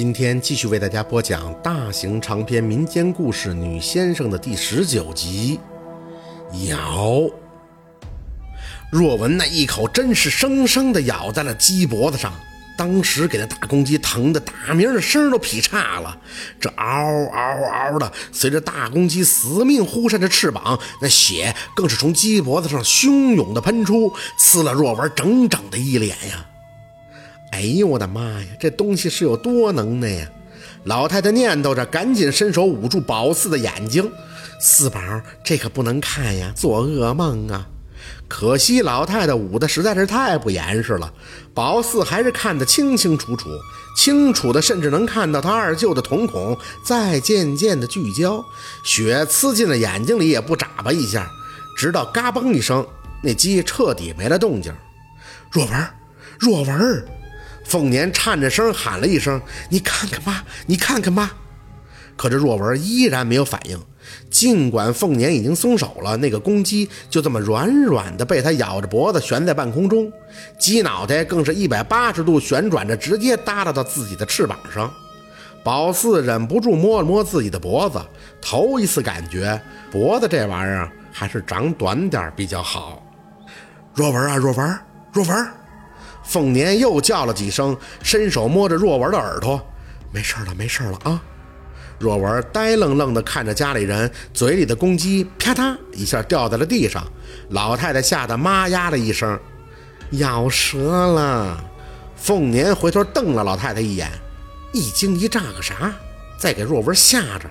[0.00, 5.60] 今天继续为大家播讲大型长篇民间故事《女先生》的第十九集。
[6.68, 7.20] 咬，
[8.90, 12.32] 若文那一口真是生生的咬在了鸡脖子上，
[12.78, 16.16] 当时给那大公鸡疼得打鸣的声都劈叉了。
[16.58, 26.46] 这嗷嗷嗷的，随着大公鸡死命呼扇着翅膀，那血更是从鸡脖子上汹涌的喷出，呲了若文整整的一脸呀！
[27.52, 28.46] 哎呦我的妈呀！
[28.58, 30.28] 这东西是有多能耐呀！
[30.84, 34.10] 老太太念叨着，赶紧伸手捂住宝四的眼睛。
[34.60, 35.00] 四宝，
[35.42, 37.66] 这可不能看呀，做噩梦啊！
[38.28, 41.12] 可惜老太太捂的实在是太不严实了，
[41.52, 43.50] 宝四还是看得清清楚楚，
[43.96, 48.42] 清楚的甚至能看到他二舅的瞳孔在渐渐的聚焦，
[48.84, 51.28] 血呲进了眼睛里也不眨巴一下，
[51.76, 52.86] 直到嘎嘣一声，
[53.22, 54.72] 那鸡彻底没了动静。
[55.50, 55.86] 若文，
[56.38, 57.04] 若文。
[57.64, 61.30] 凤年颤着声喊了一声：“你看看妈，你看看妈。”
[62.16, 63.80] 可这若文依然没有反应。
[64.28, 70.10] 尽管凤年已经松手了，那个公鸡就这么软软的被他咬着脖子悬在半空中，
[70.58, 74.92] 鸡脑袋更是一百八十度旋转着，直接耷拉到自己的翅膀上。
[75.62, 78.00] 宝四忍不住摸了摸自己的脖子，
[78.40, 79.60] 头一次感觉
[79.92, 83.02] 脖子这玩意儿还是长短点比较好。
[83.94, 84.78] 若文啊，若文，
[85.12, 85.59] 若文。
[86.22, 89.60] 凤年又叫了几声，伸手摸着若文的耳朵，
[90.12, 91.20] 没事了，没事了啊！
[91.98, 97.04] 若文呆愣愣地看着家里人，嘴里的公鸡啪嗒一下掉在了地上。
[97.50, 99.38] 老太太吓得妈呀了一声，
[100.12, 101.62] 咬折了。
[102.16, 104.10] 凤年回头瞪了老太太一眼，
[104.72, 105.92] 一惊一乍个啥？
[106.38, 107.50] 再给若文吓着。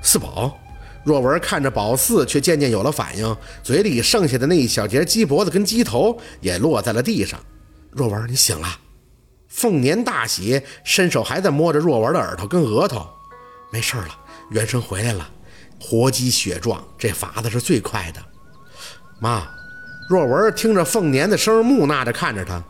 [0.00, 0.56] 四宝。
[1.08, 7.40] 若文看着宝四，却渐渐有了反应，嘴里剩下的那一小截鸡脖子跟鸡头也落在了地上。
[7.90, 8.68] 若文，你醒了！
[9.48, 13.08] 凤年大喜，伸手还在摸着若文的耳朵跟额头。
[13.72, 14.08] 没事了，
[14.50, 15.26] 元神回来了。
[15.80, 18.20] 活鸡血壮，这法子是最快的。
[19.18, 19.48] 妈，
[20.10, 22.62] 若文听着凤年的声，木讷着看着他。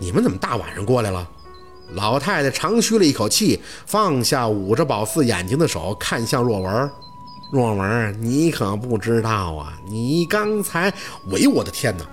[0.00, 1.24] 你们怎么大晚上过来了？
[1.92, 6.90] 老太太长吁了一口气，放下捂着宝四眼睛的手，看向若文。
[7.50, 9.78] 若文，你可不知道啊！
[9.88, 10.92] 你刚才，
[11.30, 12.04] 喂，我的天哪！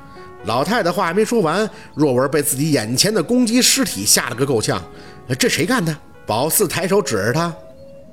[0.46, 4.82] 老太太话还没说完，若文被自己眼前的公鸡尸体吓了个够呛。
[5.40, 5.96] 这谁干的？
[6.26, 7.54] 宝四抬手指着他：“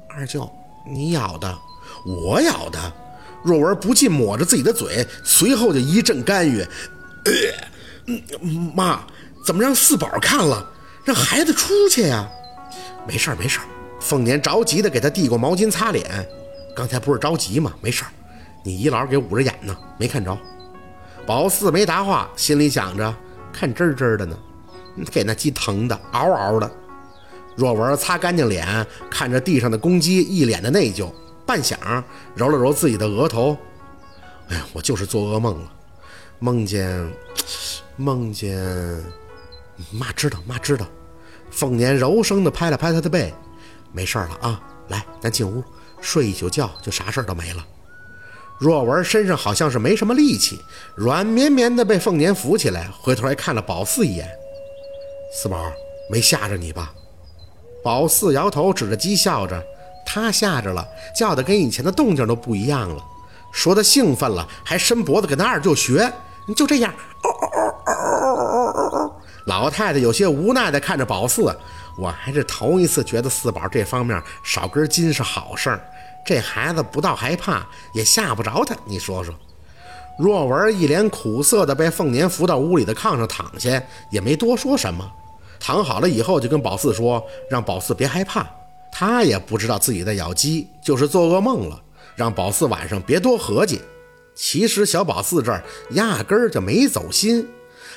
[0.08, 0.50] 二舅，
[0.88, 1.58] 你咬的，
[2.06, 2.78] 我咬的。”
[3.42, 6.64] 若文不禁抹着自己的嘴，随后就一阵干预。
[8.74, 9.00] 妈，
[9.44, 10.66] 怎么让四宝看了？
[11.04, 12.28] 让孩子出去呀！
[13.06, 13.64] 没事儿，没事儿。
[13.98, 16.26] 凤年着急的给他递过毛巾擦脸。
[16.74, 17.72] 刚才不是着急吗？
[17.80, 18.10] 没事儿，
[18.62, 20.36] 你姨姥给捂着眼呢，没看着。
[21.26, 23.14] 宝四没答话，心里想着，
[23.52, 24.36] 看真真的呢，
[25.10, 26.70] 给那鸡疼的嗷嗷的。
[27.56, 31.12] 若文擦干净脸，看着地上的公鸡，一脸的内疚，
[31.44, 32.02] 半晌
[32.34, 33.56] 揉了揉自己的额头。
[34.48, 35.72] 哎呀，我就是做噩梦了，
[36.38, 37.06] 梦见，
[37.96, 38.58] 梦见，
[39.92, 40.86] 妈知道，妈知道。
[41.50, 43.34] 凤年柔声的拍了拍他的背，
[43.92, 45.62] 没事了啊，来，咱进屋。
[46.00, 47.64] 睡一宿觉就啥事儿都没了。
[48.58, 50.60] 若文身上好像是没什么力气，
[50.94, 54.28] 软绵绵的被凤年扶起来，回头还看了宝四一眼。
[55.32, 55.72] 四宝
[56.10, 56.92] 没吓着你吧？
[57.82, 59.64] 宝四摇头，指着鸡笑着
[60.04, 63.02] ：“他吓着了，叫的跟以前的动静都不一样了。”
[63.52, 66.12] 说他兴奋了，还伸脖子跟他二舅学。
[66.54, 66.92] 就这样，
[69.46, 71.54] 老太太有些无奈的看着宝四。
[71.98, 75.80] 我还是头一次觉得四宝这方面少根筋是好事儿。
[76.24, 78.74] 这孩子不到害怕，也吓不着他。
[78.86, 79.34] 你说说。
[80.18, 85.10] 若文一脸苦涩的被凤年扶到屋里的炕上躺下，也没多说什么。
[85.58, 88.46] 躺好了以后，就跟宝四说，让宝四别害怕。
[88.92, 91.80] 他也不知道自己在咬鸡，就是做噩梦了，
[92.16, 93.80] 让宝四晚上别多合计。
[94.34, 97.46] 其实小宝四这儿压根儿就没走心，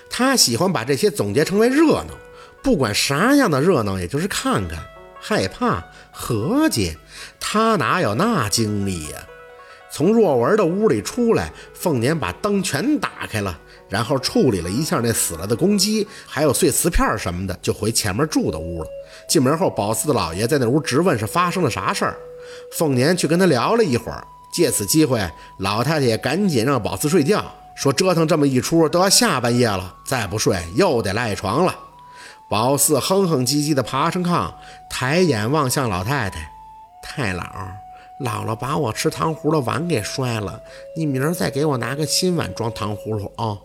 [0.09, 2.13] 他喜欢把这些总结成为热闹。
[2.61, 4.79] 不管啥样的热闹，也就是看看，
[5.19, 6.95] 害怕、合计，
[7.39, 9.17] 他哪有那精力呀？
[9.91, 13.59] 从若文的屋里出来，凤年把灯全打开了，
[13.89, 18.89] 然后处理了一下那死了的公鸡，还有碎瓷片什么的，就回前面住的屋了。
[19.27, 22.17] 进门后，宝四的老爷在那屋直问是发生了啥事儿。
[22.71, 25.29] 凤年去跟他聊了一会儿，借此机会，
[25.59, 31.75] 老太太也赶紧让宝四睡觉，说折腾这么一出都要下半夜了，再不睡又得赖床了。
[32.49, 34.53] 宝四哼哼唧唧地爬上炕，
[34.89, 36.51] 抬眼望向老太太
[37.01, 37.43] ：“太姥，
[38.19, 40.61] 姥姥把我吃糖葫芦的碗给摔了，
[40.95, 43.57] 你明儿再给我拿个新碗装糖葫芦啊。”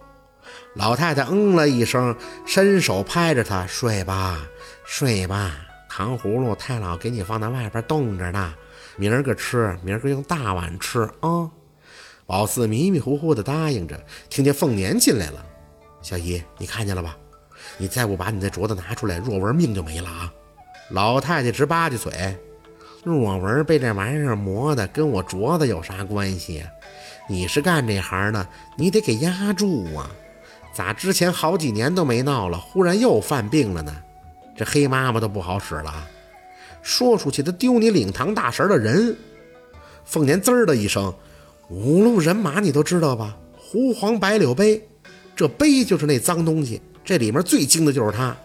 [0.75, 2.17] 老太太嗯了一声，
[2.47, 4.41] 伸手拍着他：“睡吧，
[4.87, 5.53] 睡吧，
[5.91, 8.55] 糖葫芦太老给你放在外边冻着呢，
[8.97, 11.51] 明儿个吃，明儿个用大碗吃啊。
[12.29, 13.99] 宝四迷迷糊糊的答应着，
[14.29, 15.43] 听见凤年进来了。
[16.03, 17.17] 小姨，你看见了吧？
[17.79, 20.31] 你再不把你那镯子拿出来，若文命就没了啊！
[20.91, 22.37] 老太太直吧唧嘴，
[23.03, 26.63] 若文被这玩意儿磨的，跟我镯子有啥关系？
[27.31, 28.47] 你是干这行的，
[28.77, 30.11] 你得给压住啊！
[30.75, 33.97] 咋之前好几年都没闹了，忽然又犯病了呢？
[34.55, 36.07] 这黑妈妈都不好使了，
[36.83, 39.17] 说出去他丢你领堂大神的人。
[40.05, 41.15] 凤年滋儿的一声，
[41.71, 43.37] 五路人马你都知道吧？
[43.57, 44.83] 胡黄白柳碑，
[45.37, 46.81] 这碑就是那脏东西。
[47.05, 48.37] 这里面最精的就是他，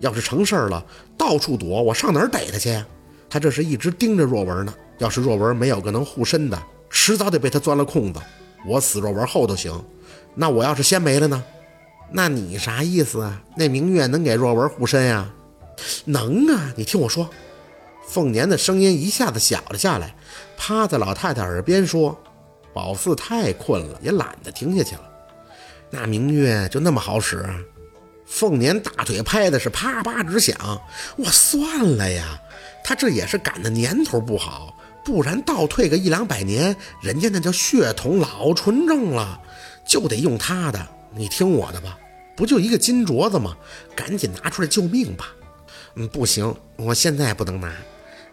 [0.00, 0.84] 要是成事儿了，
[1.16, 2.86] 到处躲，我上哪儿逮他去呀？
[3.30, 4.74] 他这是一直盯着若文呢。
[4.98, 8.20] 要是若文没有个能护身的，迟早得被他钻了空子。
[8.66, 9.82] 我死若文后头行，
[10.34, 11.42] 那我要是先没了呢？
[12.12, 13.42] 那你啥意思啊？
[13.56, 15.30] 那明月能给若文护身呀？
[16.04, 16.72] 能啊！
[16.76, 17.30] 你听我说。
[18.06, 20.14] 凤年的声音一下子小了下来，
[20.56, 22.18] 趴在老太太耳边说
[22.72, 25.02] ：“宝四太困了，也懒得听下去了。
[25.90, 27.44] 那明月就那么好使？”
[28.26, 30.78] 凤年大腿拍的是啪啪直响，
[31.16, 32.38] 我算了呀，
[32.84, 39.40] 他这也是赶的年头不好，不然倒退个一两百年，人家那叫血统老纯正了，
[39.86, 40.86] 就得用他的。
[41.14, 41.98] 你听我的吧，
[42.36, 43.56] 不就一个金镯子吗？
[43.96, 45.34] 赶紧拿出来救命吧。
[45.94, 47.72] 嗯，不行，我现在不能拿，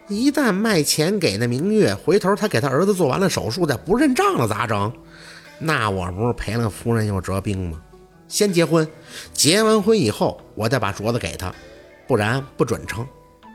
[0.08, 4.92] 一旦卖钱给那明月，回头他给他儿子做完了手术再不认账了咋整？
[5.58, 7.80] 那我不是赔了夫人又折兵吗？
[8.28, 8.86] 先结婚，
[9.32, 11.52] 结完婚以后，我再把镯子给他，
[12.06, 13.06] 不然不准成。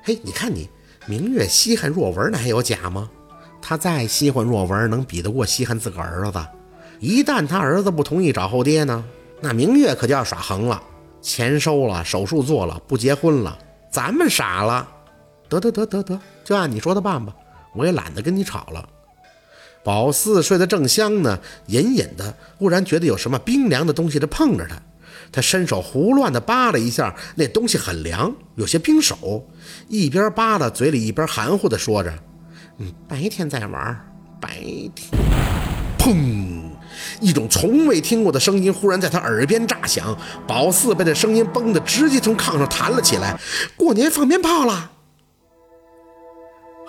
[0.04, 0.70] 嘿，你看你，
[1.06, 3.10] 明月稀罕若文，那还有假吗？
[3.62, 6.46] 他再稀罕若文，能比得过稀罕自个儿子？
[7.00, 9.04] 一旦他儿子不同意找后爹呢，
[9.40, 10.82] 那明月可就要耍横了。
[11.22, 13.58] 钱收了，手术做了，不结婚了，
[13.92, 14.88] 咱们傻了。
[15.52, 17.36] 得得得得得，就按你说的办吧，
[17.76, 18.88] 我也懒得跟你吵了。
[19.84, 21.38] 宝四睡得正香呢，
[21.68, 24.82] 隐隐的忽然觉得有什么冰凉的东西在碰着他，
[25.30, 29.46] 他伸手胡乱的扒了一下，那东西很凉，有些冰手。
[29.90, 32.14] 一边扒拉，嘴里一边含糊的说着
[32.80, 34.50] ：“嗯，白天再玩，白
[34.96, 35.12] 天。”
[36.00, 36.62] 砰！
[37.20, 43.40] 一种从未听过的声音忽然在他耳边炸响，宝四被这声音崩得直接从炕上弹了起来。
[43.76, 44.91] 过年放鞭炮了。